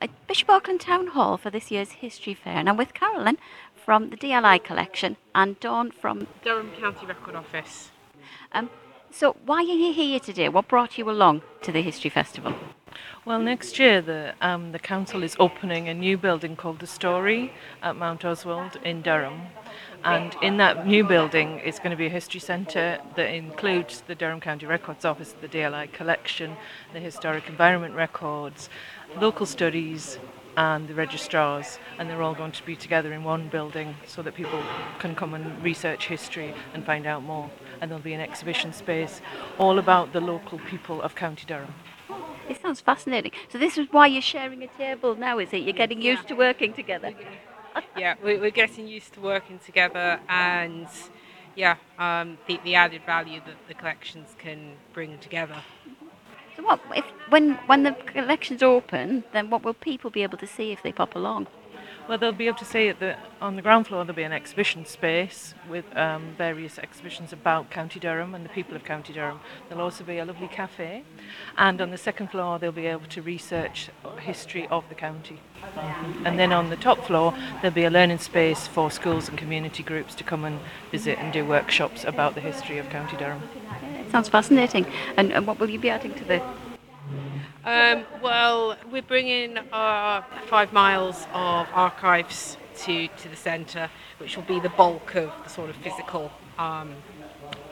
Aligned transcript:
at 0.00 0.10
Bishop 0.26 0.48
Auckland 0.50 0.80
Town 0.80 1.08
Hall 1.08 1.36
for 1.36 1.50
this 1.50 1.70
year's 1.70 1.92
History 1.92 2.34
Fair, 2.34 2.54
and 2.54 2.68
I'm 2.68 2.76
with 2.76 2.94
Carolyn 2.94 3.38
from 3.74 4.10
the 4.10 4.16
DLI 4.16 4.62
collection 4.62 5.16
and 5.34 5.58
Dawn 5.60 5.90
from. 5.90 6.26
Durham 6.42 6.70
County 6.78 7.06
Record 7.06 7.34
Office. 7.34 7.90
Um, 8.52 8.70
so, 9.10 9.36
why 9.44 9.58
are 9.58 9.62
you 9.62 9.92
here 9.92 10.20
today? 10.20 10.48
What 10.48 10.68
brought 10.68 10.98
you 10.98 11.08
along 11.08 11.42
to 11.62 11.72
the 11.72 11.82
History 11.82 12.10
Festival? 12.10 12.54
Well, 13.24 13.40
next 13.40 13.78
year 13.78 14.00
the 14.00 14.34
um, 14.40 14.72
the 14.72 14.78
council 14.78 15.22
is 15.22 15.36
opening 15.38 15.88
a 15.88 15.94
new 15.94 16.16
building 16.16 16.56
called 16.56 16.78
the 16.78 16.86
Story 16.86 17.52
at 17.82 17.96
Mount 17.96 18.24
Oswald 18.24 18.78
in 18.84 19.02
Durham, 19.02 19.48
and 20.04 20.34
in 20.40 20.56
that 20.58 20.86
new 20.86 21.04
building 21.04 21.58
is 21.58 21.78
going 21.78 21.90
to 21.90 21.96
be 21.96 22.06
a 22.06 22.10
history 22.10 22.40
centre 22.40 22.98
that 23.16 23.34
includes 23.34 24.02
the 24.06 24.14
Durham 24.14 24.40
County 24.40 24.66
Records 24.66 25.04
Office, 25.04 25.34
the 25.40 25.48
DLI 25.48 25.92
collection, 25.92 26.56
the 26.92 27.00
historic 27.00 27.48
environment 27.48 27.94
records, 27.94 28.70
local 29.20 29.46
studies, 29.46 30.18
and 30.56 30.88
the 30.88 30.94
registrars, 30.94 31.78
and 31.98 32.10
they're 32.10 32.22
all 32.22 32.34
going 32.34 32.50
to 32.50 32.66
be 32.66 32.74
together 32.74 33.12
in 33.12 33.22
one 33.22 33.48
building 33.48 33.94
so 34.06 34.22
that 34.22 34.34
people 34.34 34.60
can 34.98 35.14
come 35.14 35.34
and 35.34 35.62
research 35.62 36.06
history 36.08 36.52
and 36.74 36.84
find 36.84 37.06
out 37.06 37.22
more. 37.22 37.48
And 37.80 37.90
there'll 37.90 38.02
be 38.02 38.12
an 38.12 38.20
exhibition 38.20 38.72
space 38.72 39.20
all 39.56 39.78
about 39.78 40.12
the 40.12 40.20
local 40.20 40.58
people 40.58 41.00
of 41.00 41.14
County 41.14 41.44
Durham. 41.46 41.74
It 42.48 42.60
sounds 42.60 42.80
fascinating. 42.80 43.32
So, 43.50 43.58
this 43.58 43.76
is 43.78 43.88
why 43.90 44.06
you're 44.06 44.22
sharing 44.22 44.62
a 44.62 44.68
table 44.68 45.14
now, 45.16 45.38
is 45.38 45.52
it? 45.52 45.58
You're 45.62 45.72
getting 45.74 46.00
used 46.02 46.26
to 46.28 46.34
working 46.34 46.72
together. 46.72 47.12
yeah, 47.96 48.14
we- 48.22 48.38
we're 48.38 48.50
getting 48.50 48.88
used 48.88 49.12
to 49.14 49.20
working 49.20 49.58
together 49.58 50.20
and 50.28 50.88
yeah, 51.56 51.76
um, 51.98 52.38
the, 52.46 52.58
the 52.64 52.74
added 52.74 53.02
value 53.04 53.40
that 53.46 53.56
the 53.66 53.74
collections 53.74 54.34
can 54.38 54.76
bring 54.92 55.18
together. 55.18 55.62
So, 56.56 56.62
what 56.62 56.80
if 56.96 57.04
when 57.28 57.54
when 57.66 57.82
the 57.82 57.92
collection's 57.92 58.62
open, 58.62 59.24
then 59.32 59.50
what 59.50 59.62
will 59.64 59.74
people 59.74 60.10
be 60.10 60.22
able 60.22 60.38
to 60.38 60.46
see 60.46 60.72
if 60.72 60.82
they 60.82 60.92
pop 60.92 61.14
along? 61.16 61.46
Well, 62.08 62.16
they'll 62.16 62.32
be 62.32 62.46
able 62.46 62.56
to 62.56 62.64
see 62.64 62.88
at 62.88 63.00
the 63.00 63.16
on 63.38 63.56
the 63.56 63.60
ground 63.62 63.86
floor 63.86 64.02
there'll 64.02 64.16
be 64.16 64.22
an 64.22 64.32
exhibition 64.32 64.86
space 64.86 65.52
with 65.68 65.84
um, 65.94 66.34
various 66.38 66.78
exhibitions 66.78 67.34
about 67.34 67.70
County 67.70 68.00
Durham 68.00 68.34
and 68.34 68.46
the 68.46 68.48
people 68.48 68.74
of 68.74 68.82
County 68.82 69.12
Durham. 69.12 69.40
There'll 69.68 69.84
also 69.84 70.04
be 70.04 70.16
a 70.16 70.24
lovely 70.24 70.48
cafe, 70.48 71.04
and 71.58 71.82
on 71.82 71.90
the 71.90 71.98
second 71.98 72.30
floor 72.30 72.58
they'll 72.58 72.72
be 72.72 72.86
able 72.86 73.06
to 73.08 73.20
research 73.20 73.90
history 74.20 74.66
of 74.68 74.88
the 74.88 74.94
county. 74.94 75.40
And 76.24 76.38
then 76.38 76.50
on 76.50 76.70
the 76.70 76.76
top 76.76 77.04
floor 77.04 77.34
there'll 77.60 77.74
be 77.74 77.84
a 77.84 77.90
learning 77.90 78.20
space 78.20 78.66
for 78.66 78.90
schools 78.90 79.28
and 79.28 79.36
community 79.36 79.82
groups 79.82 80.14
to 80.14 80.24
come 80.24 80.46
and 80.46 80.60
visit 80.90 81.18
and 81.18 81.30
do 81.30 81.44
workshops 81.44 82.04
about 82.04 82.34
the 82.34 82.40
history 82.40 82.78
of 82.78 82.88
County 82.88 83.18
Durham. 83.18 83.42
Sounds 84.10 84.30
fascinating. 84.30 84.86
And, 85.18 85.30
and 85.30 85.46
what 85.46 85.60
will 85.60 85.68
you 85.68 85.78
be 85.78 85.90
adding 85.90 86.14
to 86.14 86.24
the? 86.24 86.42
Um, 87.64 88.04
well, 88.22 88.76
we're 88.90 89.02
bringing 89.02 89.58
our 89.72 90.24
five 90.46 90.72
miles 90.72 91.26
of 91.32 91.66
archives 91.72 92.56
to, 92.78 93.08
to 93.08 93.28
the 93.28 93.36
centre, 93.36 93.90
which 94.18 94.36
will 94.36 94.44
be 94.44 94.60
the 94.60 94.68
bulk 94.70 95.16
of 95.16 95.32
the 95.42 95.50
sort 95.50 95.68
of 95.68 95.76
physical 95.76 96.30
um, 96.58 96.94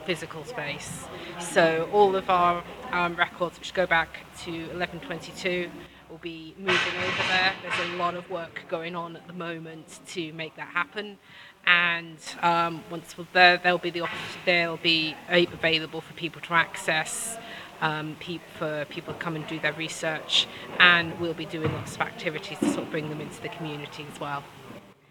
physical 0.05 0.43
space. 0.45 1.05
So 1.39 1.89
all 1.91 2.15
of 2.15 2.29
our 2.29 2.63
um, 2.91 3.15
records, 3.15 3.59
which 3.59 3.73
go 3.73 3.85
back 3.85 4.19
to 4.43 4.51
1122, 4.51 5.69
will 6.09 6.17
be 6.17 6.53
moving 6.57 6.75
over 6.75 7.23
there. 7.27 7.53
There's 7.61 7.89
a 7.89 7.95
lot 7.97 8.15
of 8.15 8.29
work 8.29 8.61
going 8.69 8.95
on 8.95 9.15
at 9.15 9.27
the 9.27 9.33
moment 9.33 9.99
to 10.07 10.31
make 10.33 10.55
that 10.55 10.69
happen. 10.69 11.17
And 11.65 12.17
um, 12.41 12.83
once 12.89 13.17
we're 13.17 13.27
there, 13.33 13.57
there'll 13.57 13.77
be 13.77 13.89
the 13.89 14.07
there'll 14.45 14.77
be 14.77 15.15
available 15.29 15.99
for 15.99 16.13
people 16.13 16.41
to 16.43 16.53
access 16.53 17.37
um, 17.81 18.15
pe- 18.19 18.39
for 18.57 18.85
people 18.89 19.13
to 19.13 19.19
come 19.19 19.35
and 19.35 19.45
do 19.47 19.59
their 19.59 19.73
research, 19.73 20.47
and 20.79 21.19
we'll 21.19 21.33
be 21.33 21.45
doing 21.45 21.71
lots 21.73 21.95
of 21.95 22.01
activities 22.01 22.59
to 22.59 22.69
sort 22.69 22.83
of 22.85 22.91
bring 22.91 23.09
them 23.09 23.21
into 23.21 23.41
the 23.41 23.49
community 23.49 24.05
as 24.11 24.19
well. 24.19 24.43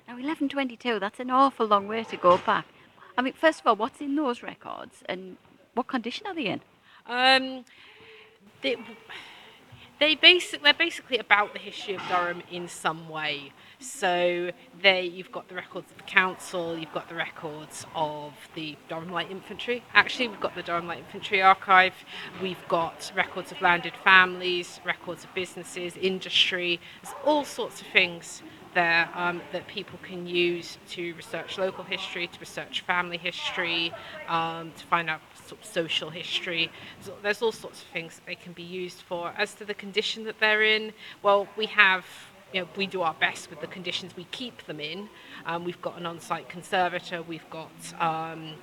Now, 0.08 0.14
1122. 0.14 0.98
That's 1.00 1.20
an 1.20 1.30
awful 1.30 1.66
long 1.66 1.88
way 1.88 2.04
to 2.04 2.16
go 2.16 2.38
back. 2.38 2.66
I 3.18 3.22
mean, 3.22 3.32
first 3.32 3.60
of 3.60 3.66
all, 3.66 3.76
what's 3.76 4.00
in 4.00 4.14
those 4.14 4.42
records, 4.42 5.02
and 5.08 5.36
what 5.74 5.86
condition 5.86 6.26
are 6.26 6.34
they 6.34 6.46
in? 6.46 6.60
Um, 7.06 7.64
they, 8.62 8.76
they 9.98 10.14
basic, 10.14 10.62
they're 10.62 10.74
basically 10.74 11.18
about 11.18 11.52
the 11.52 11.58
history 11.58 11.94
of 11.94 12.02
Durham 12.08 12.42
in 12.50 12.68
some 12.68 13.08
way. 13.08 13.52
So 13.78 14.50
there 14.82 15.02
you've 15.02 15.32
got 15.32 15.48
the 15.48 15.54
records 15.54 15.90
of 15.90 15.98
the 15.98 16.04
council, 16.04 16.78
you've 16.78 16.92
got 16.92 17.08
the 17.08 17.14
records 17.14 17.86
of 17.94 18.32
the 18.54 18.76
Durham 18.88 19.10
Light 19.10 19.30
Infantry. 19.30 19.82
Actually, 19.94 20.28
we've 20.28 20.40
got 20.40 20.54
the 20.54 20.62
Durham 20.62 20.86
Light 20.86 20.98
Infantry 20.98 21.42
archive. 21.42 21.94
We've 22.42 22.68
got 22.68 23.12
records 23.14 23.52
of 23.52 23.60
landed 23.60 23.94
families, 24.02 24.80
records 24.84 25.24
of 25.24 25.34
businesses, 25.34 25.96
industry. 25.96 26.80
There's 27.02 27.14
all 27.24 27.44
sorts 27.44 27.80
of 27.80 27.86
things 27.88 28.42
there 28.76 29.08
um, 29.14 29.40
that 29.52 29.66
people 29.66 29.98
can 30.02 30.20
use 30.26 30.78
to 30.90 31.02
research 31.14 31.58
local 31.58 31.82
history, 31.82 32.26
to 32.28 32.38
research 32.38 32.82
family 32.82 33.16
history, 33.30 33.92
um, 34.28 34.70
to 34.78 34.84
find 34.86 35.10
out 35.10 35.20
sort 35.48 35.60
of 35.60 35.66
social 35.66 36.10
history. 36.10 36.70
So 37.00 37.14
there's 37.22 37.42
all 37.42 37.52
sorts 37.52 37.82
of 37.82 37.88
things 37.88 38.10
that 38.16 38.26
they 38.26 38.36
can 38.36 38.52
be 38.52 38.62
used 38.62 39.00
for. 39.08 39.32
As 39.36 39.54
to 39.54 39.64
the 39.64 39.74
condition 39.74 40.24
that 40.24 40.38
they're 40.38 40.62
in, 40.62 40.92
well, 41.22 41.48
we 41.56 41.66
have. 41.66 42.04
You 42.52 42.60
know, 42.60 42.68
we 42.76 42.86
do 42.86 43.02
our 43.02 43.16
best 43.26 43.50
with 43.50 43.60
the 43.60 43.66
conditions 43.66 44.14
we 44.16 44.24
keep 44.30 44.66
them 44.66 44.78
in. 44.78 45.08
Um, 45.46 45.64
we've 45.64 45.82
got 45.82 45.98
an 45.98 46.06
on-site 46.06 46.48
conservator. 46.48 47.20
We've 47.20 47.50
got 47.50 47.72
um, 47.98 48.54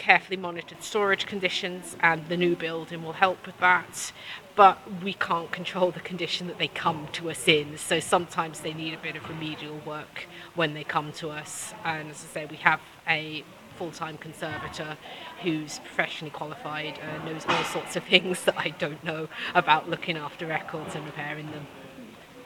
carefully 0.00 0.38
monitored 0.38 0.82
storage 0.82 1.26
conditions, 1.26 1.94
and 2.00 2.26
the 2.28 2.36
new 2.36 2.56
building 2.56 3.02
will 3.02 3.12
help 3.12 3.46
with 3.46 3.58
that. 3.58 4.12
But 4.56 4.78
we 5.02 5.12
can't 5.12 5.52
control 5.52 5.90
the 5.90 6.00
condition 6.00 6.46
that 6.46 6.58
they 6.58 6.68
come 6.68 7.08
to 7.12 7.30
us 7.30 7.46
in, 7.46 7.76
so 7.76 8.00
sometimes 8.00 8.60
they 8.60 8.72
need 8.72 8.94
a 8.94 8.98
bit 8.98 9.14
of 9.14 9.28
remedial 9.28 9.78
work 9.86 10.26
when 10.54 10.72
they 10.72 10.84
come 10.84 11.12
to 11.12 11.28
us. 11.28 11.74
And 11.84 12.10
as 12.10 12.24
I 12.30 12.34
say, 12.34 12.46
we 12.46 12.56
have 12.56 12.80
a 13.06 13.44
full-time 13.76 14.16
conservator 14.16 14.96
who's 15.42 15.80
professionally 15.80 16.30
qualified 16.30 16.98
and 16.98 17.24
knows 17.26 17.44
all 17.46 17.64
sorts 17.64 17.94
of 17.94 18.04
things 18.12 18.44
that 18.44 18.56
I 18.56 18.70
don't 18.70 19.04
know 19.04 19.28
about 19.54 19.90
looking 19.90 20.16
after 20.16 20.46
records 20.46 20.94
and 20.94 21.04
repairing 21.04 21.50
them. 21.50 21.66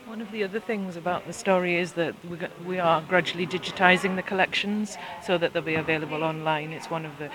One 0.07 0.21
of 0.21 0.31
the 0.31 0.45
other 0.45 0.61
things 0.61 0.97
about 0.97 1.27
the 1.27 1.33
story 1.33 1.77
is 1.77 1.93
that 1.95 2.15
we 2.67 2.79
are 2.79 3.01
gradually 3.01 3.47
digitising 3.47 4.17
the 4.17 4.23
collections 4.23 4.99
so 5.23 5.39
that 5.39 5.53
they'll 5.53 5.63
be 5.63 5.77
available 5.77 6.23
online. 6.23 6.73
It's 6.73 6.91
one 6.91 7.07
of 7.07 7.19
the, 7.19 7.31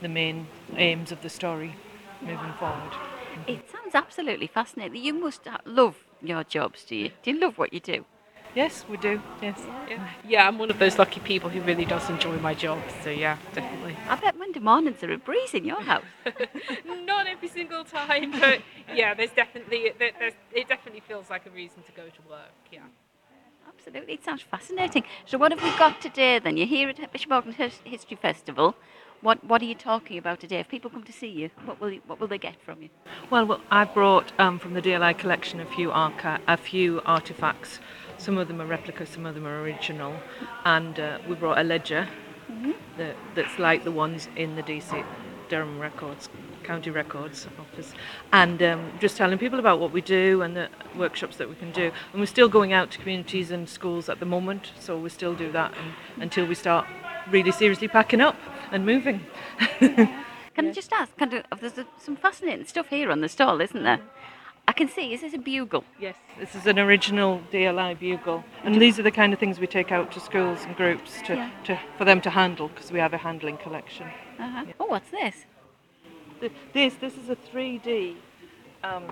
the 0.00 0.08
main 0.08 0.46
aims 0.76 1.12
of 1.12 1.20
the 1.22 1.28
story 1.28 1.74
moving 2.22 2.54
forward. 2.58 2.92
It 3.46 3.68
sounds 3.70 3.94
absolutely 3.94 4.46
fascinating. 4.46 5.02
You 5.04 5.12
must 5.12 5.46
uh, 5.46 5.58
love 5.66 5.96
your 6.22 6.42
jobs, 6.42 6.84
do 6.84 6.96
you? 6.96 7.10
Do 7.22 7.32
you 7.32 7.38
love 7.38 7.58
what 7.58 7.74
you 7.74 7.80
do? 7.80 8.06
Yes, 8.56 8.86
we 8.88 8.96
do. 8.96 9.20
Yes. 9.42 9.60
Yeah. 9.86 10.08
yeah, 10.26 10.48
I'm 10.48 10.58
one 10.58 10.70
of 10.70 10.78
those 10.78 10.98
lucky 10.98 11.20
people 11.20 11.50
who 11.50 11.60
really 11.60 11.84
does 11.84 12.08
enjoy 12.08 12.38
my 12.38 12.54
job, 12.54 12.78
so 13.04 13.10
yeah, 13.10 13.36
definitely. 13.52 13.94
I 14.08 14.16
bet 14.16 14.38
Monday 14.38 14.60
mornings 14.60 15.02
are 15.02 15.12
a 15.12 15.18
breeze 15.18 15.52
in 15.52 15.66
your 15.66 15.82
house. 15.82 16.04
Not 17.04 17.26
every 17.26 17.48
single 17.48 17.84
time, 17.84 18.30
but 18.32 18.62
yeah, 18.94 19.12
there's 19.12 19.32
definitely 19.32 19.92
there- 19.98 20.12
there's, 20.18 20.32
it 20.54 20.68
definitely 20.68 21.02
feels 21.06 21.28
like 21.28 21.44
a 21.44 21.50
reason 21.50 21.82
to 21.82 21.92
go 21.92 22.04
to 22.04 22.22
work. 22.30 22.54
Yeah. 22.72 22.80
Absolutely, 23.68 24.14
it 24.14 24.24
sounds 24.24 24.40
fascinating. 24.40 25.04
So, 25.26 25.36
what 25.36 25.52
have 25.52 25.62
we 25.62 25.70
got 25.78 26.00
today 26.00 26.38
then? 26.38 26.56
You're 26.56 26.66
here 26.66 26.88
at 26.88 27.12
Bishop 27.12 27.30
Auckland 27.30 27.56
History 27.84 28.16
Festival. 28.16 28.74
What 29.20 29.44
What 29.44 29.60
are 29.60 29.66
you 29.66 29.74
talking 29.74 30.16
about 30.16 30.40
today? 30.40 30.60
If 30.60 30.68
people 30.68 30.90
come 30.90 31.02
to 31.04 31.12
see 31.12 31.28
you, 31.28 31.50
what 31.66 31.78
will 31.80 31.90
you, 31.90 32.00
what 32.06 32.20
will 32.20 32.28
they 32.28 32.38
get 32.38 32.56
from 32.64 32.80
you? 32.82 32.88
Well, 33.30 33.44
well 33.44 33.60
I 33.70 33.84
brought 33.84 34.32
um, 34.38 34.58
from 34.58 34.72
the 34.74 34.80
DLI 34.82 35.12
collection 35.18 35.60
a 35.60 35.66
few 35.66 35.90
archi- 35.92 36.42
a 36.48 36.56
few 36.56 37.02
artifacts. 37.04 37.80
Some 38.18 38.38
of 38.38 38.48
them 38.48 38.60
are 38.60 38.66
replicas, 38.66 39.08
some 39.10 39.26
of 39.26 39.34
them 39.34 39.46
are 39.46 39.60
original, 39.60 40.14
and 40.64 40.98
uh, 40.98 41.18
we 41.28 41.34
brought 41.34 41.58
a 41.58 41.62
ledger 41.62 42.08
that, 42.96 43.16
that's 43.34 43.58
like 43.58 43.84
the 43.84 43.90
ones 43.90 44.28
in 44.36 44.56
the 44.56 44.62
DC 44.62 45.04
Durham 45.48 45.78
Records, 45.78 46.28
County 46.64 46.90
Records 46.90 47.46
Office, 47.58 47.92
and 48.32 48.62
um, 48.62 48.92
just 49.00 49.16
telling 49.16 49.38
people 49.38 49.58
about 49.58 49.78
what 49.78 49.92
we 49.92 50.00
do 50.00 50.42
and 50.42 50.56
the 50.56 50.68
workshops 50.96 51.36
that 51.36 51.48
we 51.48 51.54
can 51.54 51.70
do. 51.72 51.92
And 52.12 52.20
we're 52.20 52.26
still 52.26 52.48
going 52.48 52.72
out 52.72 52.90
to 52.92 52.98
communities 52.98 53.50
and 53.50 53.68
schools 53.68 54.08
at 54.08 54.18
the 54.18 54.26
moment, 54.26 54.72
so 54.78 54.98
we 54.98 55.08
still 55.08 55.34
do 55.34 55.52
that 55.52 55.72
and, 55.80 56.22
until 56.22 56.46
we 56.46 56.54
start 56.54 56.86
really 57.30 57.52
seriously 57.52 57.88
packing 57.88 58.20
up 58.20 58.36
and 58.72 58.84
moving. 58.84 59.20
Can 59.78 60.68
I 60.68 60.72
just 60.72 60.92
ask? 60.92 61.16
Kind 61.16 61.34
of, 61.34 61.60
there's 61.60 61.86
some 61.98 62.16
fascinating 62.16 62.66
stuff 62.66 62.88
here 62.88 63.10
on 63.10 63.20
the 63.20 63.28
stall, 63.28 63.60
isn't 63.60 63.82
there? 63.82 64.00
I 64.68 64.72
can 64.72 64.88
see. 64.88 65.12
Is 65.14 65.20
this 65.20 65.32
a 65.32 65.38
bugle? 65.38 65.84
Yes, 66.00 66.16
this 66.38 66.54
is 66.56 66.66
an 66.66 66.78
original 66.78 67.40
DLI 67.52 67.98
bugle, 67.98 68.44
and 68.64 68.80
these 68.80 68.98
are 68.98 69.02
the 69.04 69.12
kind 69.12 69.32
of 69.32 69.38
things 69.38 69.60
we 69.60 69.66
take 69.66 69.92
out 69.92 70.10
to 70.12 70.20
schools 70.20 70.64
and 70.64 70.74
groups 70.76 71.22
to, 71.26 71.34
Yeah. 71.34 71.50
to 71.64 71.78
for 71.96 72.04
them 72.04 72.20
to 72.22 72.30
handle 72.30 72.68
because 72.68 72.90
we 72.90 72.98
have 72.98 73.14
a 73.14 73.18
handling 73.18 73.58
collection. 73.58 74.08
Uh-huh. 74.38 74.64
Oh, 74.80 74.86
what's 74.86 75.10
this? 75.10 75.46
Th- 76.40 76.52
This 76.72 76.94
this 76.94 77.16
is 77.16 77.28
a 77.30 77.36
3D, 77.36 78.16
um, 78.82 79.04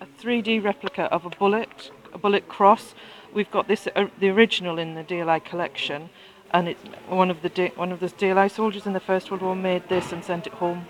a 0.00 0.06
3D 0.20 0.62
replica 0.62 1.04
of 1.04 1.24
a 1.24 1.30
bullet, 1.30 1.90
a 2.12 2.18
bullet 2.18 2.48
cross. 2.48 2.94
We've 3.32 3.50
got 3.50 3.68
this 3.68 3.86
uh, 3.94 4.08
the 4.18 4.28
original 4.30 4.78
in 4.78 4.94
the 4.94 5.04
DLI 5.04 5.38
collection, 5.44 6.10
and 6.50 6.66
it's 6.68 6.82
one 7.08 7.30
of 7.30 7.42
the 7.42 7.48
D, 7.48 7.70
one 7.76 7.92
of 7.92 8.00
the 8.00 8.08
DLI 8.08 8.50
soldiers 8.50 8.86
in 8.86 8.92
the 8.92 9.00
First 9.00 9.30
World 9.30 9.42
War 9.42 9.54
made 9.54 9.88
this 9.88 10.12
and 10.12 10.24
sent 10.24 10.46
it 10.48 10.54
home. 10.54 10.86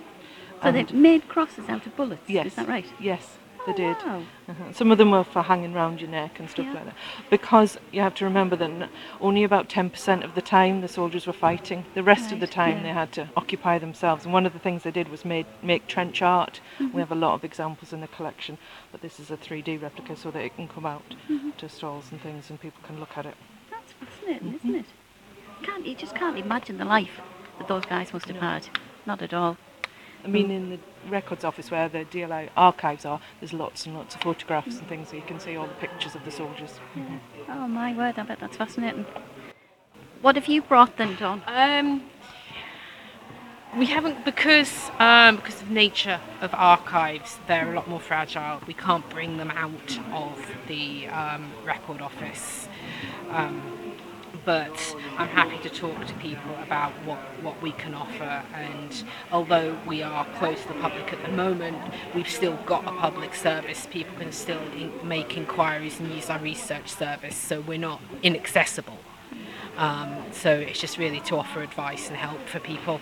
So 0.62 0.68
And- 0.68 0.76
they've 0.76 0.92
made 0.94 1.28
crosses 1.28 1.68
out 1.68 1.84
of 1.86 1.94
bullets. 1.96 2.28
yes, 2.30 2.46
Is 2.46 2.54
that 2.54 2.66
right? 2.66 2.86
Yes. 2.98 3.38
They 3.66 3.72
did. 3.72 3.96
wow. 4.04 4.22
Uh-huh. 4.48 4.72
Some 4.72 4.92
of 4.92 4.98
them 4.98 5.10
were 5.10 5.24
for 5.24 5.42
hanging 5.42 5.72
round 5.72 6.00
your 6.00 6.08
neck 6.10 6.38
and 6.38 6.48
stuff 6.48 6.66
Yeah. 6.66 6.74
like 6.74 6.84
that. 6.86 6.94
Because 7.30 7.78
you 7.92 8.00
have 8.00 8.14
to 8.16 8.24
remember 8.24 8.54
that 8.56 8.88
only 9.20 9.42
about 9.42 9.68
10% 9.68 10.22
of 10.24 10.34
the 10.36 10.40
time 10.42 10.80
the 10.82 10.88
soldiers 10.88 11.26
were 11.26 11.32
fighting. 11.32 11.84
The 11.94 12.02
rest 12.04 12.30
of 12.30 12.38
the 12.40 12.46
time 12.46 12.76
yeah. 12.78 12.82
they 12.84 12.88
had 12.90 13.12
to 13.12 13.28
occupy 13.36 13.78
themselves. 13.78 14.24
And 14.24 14.32
one 14.32 14.46
of 14.46 14.52
the 14.52 14.58
things 14.60 14.84
they 14.84 14.92
did 14.92 15.08
was 15.08 15.24
made, 15.24 15.46
make 15.62 15.88
trench 15.88 16.22
art. 16.22 16.60
Mm-hmm. 16.78 16.94
We 16.94 17.00
have 17.00 17.10
a 17.10 17.16
lot 17.16 17.34
of 17.34 17.42
examples 17.44 17.92
in 17.92 18.00
the 18.00 18.08
collection, 18.08 18.56
but 18.92 19.00
this 19.02 19.18
is 19.18 19.30
a 19.30 19.36
3D 19.36 19.82
replica 19.82 20.14
so 20.16 20.30
that 20.30 20.42
it 20.44 20.54
can 20.54 20.68
come 20.68 20.86
out 20.86 21.14
Mm-hmm. 21.28 21.50
to 21.58 21.68
stalls 21.68 22.12
and 22.12 22.20
things 22.20 22.50
and 22.50 22.60
people 22.60 22.80
can 22.84 23.00
look 23.00 23.16
at 23.18 23.26
it. 23.26 23.34
That's 23.70 23.92
fascinating, 23.92 24.54
isn't 24.54 24.74
it? 24.76 24.86
Can't 25.62 25.84
you 25.86 25.94
just 25.94 26.14
can't 26.14 26.38
imagine 26.38 26.78
the 26.78 26.84
life 26.84 27.20
that 27.58 27.66
those 27.66 27.84
guys 27.84 28.12
must 28.12 28.26
have 28.26 28.36
had? 28.36 28.68
Not 29.06 29.22
at 29.22 29.34
all. 29.34 29.56
I 30.24 30.28
mean, 30.28 30.50
in 30.50 30.70
the 30.70 30.78
records 31.08 31.44
office 31.44 31.70
where 31.70 31.88
the 31.88 32.04
DLI 32.04 32.50
archives 32.56 33.04
are, 33.04 33.20
there's 33.40 33.52
lots 33.52 33.86
and 33.86 33.94
lots 33.94 34.14
of 34.14 34.22
photographs 34.22 34.78
and 34.78 34.88
things 34.88 35.10
so 35.10 35.16
you 35.16 35.22
can 35.22 35.38
see 35.38 35.56
all 35.56 35.66
the 35.66 35.74
pictures 35.74 36.14
of 36.14 36.24
the 36.24 36.30
soldiers. 36.30 36.80
Oh 37.48 37.68
my 37.68 37.94
word! 37.94 38.18
I 38.18 38.22
bet 38.24 38.40
that's 38.40 38.56
fascinating. 38.56 39.06
What 40.22 40.34
have 40.34 40.46
you 40.46 40.62
brought 40.62 40.96
then, 40.96 41.14
Dawn? 41.16 41.42
Um, 41.46 42.02
we 43.76 43.86
haven't 43.86 44.24
because 44.24 44.90
um, 44.98 45.36
because 45.36 45.60
of 45.62 45.70
nature 45.70 46.20
of 46.40 46.50
archives, 46.54 47.38
they're 47.46 47.70
a 47.70 47.74
lot 47.74 47.88
more 47.88 48.00
fragile. 48.00 48.60
We 48.66 48.74
can't 48.74 49.08
bring 49.10 49.36
them 49.36 49.50
out 49.50 49.98
of 50.12 50.50
the 50.66 51.08
um, 51.08 51.52
record 51.64 52.00
office. 52.00 52.68
Um, 53.30 53.85
but 54.46 54.96
I'm 55.18 55.28
happy 55.28 55.58
to 55.68 55.68
talk 55.68 56.06
to 56.06 56.14
people 56.14 56.54
about 56.62 56.92
what, 57.04 57.18
what 57.42 57.60
we 57.60 57.72
can 57.72 57.94
offer. 57.94 58.44
And 58.54 59.02
although 59.32 59.76
we 59.86 60.02
are 60.02 60.24
closed 60.36 60.62
to 60.62 60.68
the 60.68 60.74
public 60.74 61.12
at 61.12 61.20
the 61.22 61.32
moment, 61.32 61.76
we've 62.14 62.30
still 62.30 62.56
got 62.64 62.86
a 62.86 62.92
public 62.92 63.34
service. 63.34 63.88
People 63.90 64.16
can 64.16 64.30
still 64.30 64.62
in- 64.72 64.92
make 65.06 65.36
inquiries 65.36 65.98
and 65.98 66.14
use 66.14 66.30
our 66.30 66.38
research 66.38 66.88
service, 66.88 67.34
so 67.34 67.60
we're 67.60 67.76
not 67.76 68.00
inaccessible. 68.22 68.96
Um, 69.76 70.16
so 70.30 70.50
it's 70.52 70.80
just 70.80 70.96
really 70.96 71.20
to 71.22 71.36
offer 71.36 71.60
advice 71.60 72.08
and 72.08 72.16
help 72.16 72.40
for 72.48 72.60
people. 72.60 73.00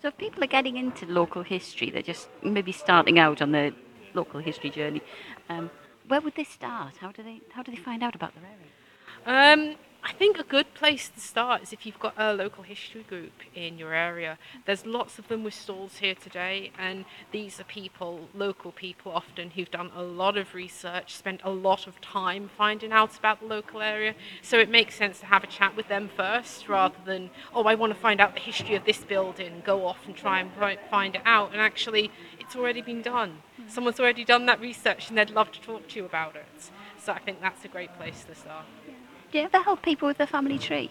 So 0.00 0.08
if 0.08 0.16
people 0.16 0.42
are 0.42 0.48
getting 0.48 0.78
into 0.78 1.04
local 1.04 1.42
history, 1.42 1.90
they're 1.90 2.00
just 2.00 2.30
maybe 2.42 2.72
starting 2.72 3.18
out 3.18 3.42
on 3.42 3.52
their 3.52 3.72
local 4.14 4.40
history 4.40 4.70
journey. 4.70 5.02
Um, 5.50 5.70
where 6.08 6.22
would 6.22 6.36
they 6.36 6.44
start? 6.44 6.96
How 6.96 7.12
do 7.12 7.22
they 7.22 7.42
how 7.52 7.62
do 7.62 7.70
they 7.70 7.76
find 7.76 8.02
out 8.02 8.14
about 8.14 8.32
their 8.34 8.44
area? 8.46 9.70
Um, 9.70 9.76
I 10.02 10.12
think 10.12 10.38
a 10.38 10.42
good 10.42 10.72
place 10.72 11.10
to 11.10 11.20
start 11.20 11.62
is 11.62 11.72
if 11.72 11.84
you've 11.84 11.98
got 11.98 12.14
a 12.16 12.32
local 12.32 12.64
history 12.64 13.02
group 13.02 13.32
in 13.54 13.76
your 13.76 13.92
area. 13.92 14.38
There's 14.64 14.86
lots 14.86 15.18
of 15.18 15.28
them 15.28 15.44
with 15.44 15.52
stalls 15.52 15.98
here 15.98 16.14
today, 16.14 16.72
and 16.78 17.04
these 17.32 17.60
are 17.60 17.64
people, 17.64 18.28
local 18.34 18.72
people 18.72 19.12
often, 19.12 19.50
who've 19.50 19.70
done 19.70 19.90
a 19.94 20.02
lot 20.02 20.38
of 20.38 20.54
research, 20.54 21.14
spent 21.14 21.42
a 21.44 21.50
lot 21.50 21.86
of 21.86 22.00
time 22.00 22.48
finding 22.56 22.92
out 22.92 23.18
about 23.18 23.40
the 23.40 23.46
local 23.46 23.82
area. 23.82 24.14
So 24.40 24.58
it 24.58 24.70
makes 24.70 24.94
sense 24.94 25.20
to 25.20 25.26
have 25.26 25.44
a 25.44 25.46
chat 25.46 25.76
with 25.76 25.88
them 25.88 26.08
first 26.16 26.68
rather 26.68 26.96
than, 27.04 27.30
oh, 27.54 27.64
I 27.64 27.74
want 27.74 27.92
to 27.92 27.98
find 27.98 28.20
out 28.20 28.34
the 28.34 28.40
history 28.40 28.76
of 28.76 28.86
this 28.86 29.04
building, 29.04 29.62
go 29.66 29.86
off 29.86 30.06
and 30.06 30.16
try 30.16 30.40
and 30.40 30.50
find 30.90 31.14
it 31.14 31.22
out. 31.26 31.52
And 31.52 31.60
actually, 31.60 32.10
it's 32.38 32.56
already 32.56 32.80
been 32.80 33.02
done. 33.02 33.42
Mm. 33.60 33.70
Someone's 33.70 34.00
already 34.00 34.24
done 34.24 34.46
that 34.46 34.60
research 34.60 35.10
and 35.10 35.18
they'd 35.18 35.30
love 35.30 35.52
to 35.52 35.60
talk 35.60 35.88
to 35.88 35.98
you 35.98 36.06
about 36.06 36.36
it. 36.36 36.70
So 36.98 37.12
I 37.12 37.18
think 37.18 37.40
that's 37.40 37.64
a 37.64 37.68
great 37.68 37.94
place 37.96 38.24
to 38.24 38.34
start. 38.34 38.64
Do 39.30 39.38
you 39.38 39.44
ever 39.44 39.62
help 39.62 39.82
people 39.82 40.08
with 40.08 40.18
their 40.18 40.26
family 40.26 40.58
tree? 40.58 40.90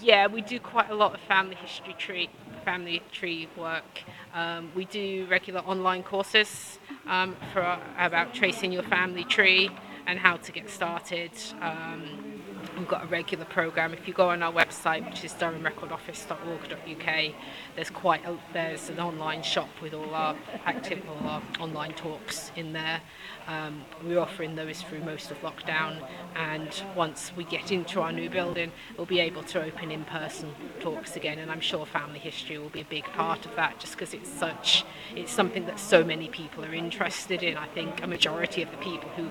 Yeah, 0.00 0.28
we 0.28 0.42
do 0.42 0.60
quite 0.60 0.90
a 0.90 0.94
lot 0.94 1.12
of 1.14 1.20
family 1.22 1.56
history 1.56 1.94
tree, 1.94 2.30
family 2.64 3.02
tree 3.10 3.48
work. 3.56 4.04
Um, 4.32 4.70
we 4.76 4.84
do 4.84 5.26
regular 5.28 5.60
online 5.60 6.04
courses 6.04 6.78
um, 7.08 7.34
for 7.52 7.78
about 7.98 8.32
tracing 8.32 8.70
your 8.70 8.84
family 8.84 9.24
tree 9.24 9.70
and 10.06 10.20
how 10.20 10.36
to 10.36 10.52
get 10.52 10.70
started. 10.70 11.32
Um, 11.60 12.37
we've 12.78 12.88
got 12.88 13.04
a 13.04 13.06
regular 13.06 13.44
program. 13.44 13.92
If 13.92 14.06
you 14.06 14.14
go 14.14 14.30
on 14.30 14.42
our 14.42 14.52
website, 14.52 15.04
which 15.04 15.24
is 15.24 15.32
durhamrecordoffice.org.uk, 15.34 17.34
there's 17.74 17.90
quite 17.90 18.24
a, 18.24 18.38
there's 18.52 18.88
an 18.88 19.00
online 19.00 19.42
shop 19.42 19.68
with 19.82 19.94
all 19.94 20.14
our 20.14 20.36
active 20.64 21.02
all 21.08 21.28
our 21.28 21.42
online 21.60 21.92
talks 21.94 22.52
in 22.56 22.72
there. 22.72 23.00
Um, 23.46 23.84
we're 24.04 24.20
offering 24.20 24.54
those 24.54 24.82
through 24.82 25.00
most 25.00 25.30
of 25.30 25.40
lockdown, 25.40 26.06
and 26.36 26.82
once 26.94 27.32
we 27.34 27.44
get 27.44 27.72
into 27.72 28.00
our 28.00 28.12
new 28.12 28.30
building, 28.30 28.70
we'll 28.96 29.06
be 29.06 29.20
able 29.20 29.42
to 29.44 29.62
open 29.62 29.90
in-person 29.90 30.54
talks 30.80 31.16
again. 31.16 31.38
And 31.38 31.50
I'm 31.50 31.60
sure 31.60 31.86
family 31.86 32.18
history 32.18 32.58
will 32.58 32.68
be 32.68 32.82
a 32.82 32.86
big 32.86 33.04
part 33.04 33.46
of 33.46 33.56
that, 33.56 33.80
just 33.80 33.94
because 33.94 34.14
it's 34.14 34.30
such 34.30 34.84
it's 35.16 35.32
something 35.32 35.66
that 35.66 35.80
so 35.80 36.04
many 36.04 36.28
people 36.28 36.64
are 36.64 36.74
interested 36.74 37.42
in. 37.42 37.56
I 37.56 37.66
think 37.68 38.02
a 38.02 38.06
majority 38.06 38.62
of 38.62 38.70
the 38.70 38.76
people 38.76 39.08
who 39.10 39.30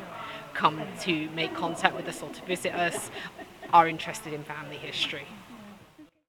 come 0.58 0.82
to 1.00 1.30
make 1.36 1.54
contact 1.54 1.96
with 1.96 2.08
us 2.08 2.24
or 2.24 2.30
to 2.30 2.44
visit 2.46 2.74
us 2.74 3.12
are 3.74 3.88
interested 3.88 4.34
in 4.34 4.44
family 4.44 4.78
history. 4.78 5.28